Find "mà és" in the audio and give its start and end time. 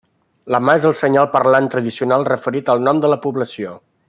0.69-0.87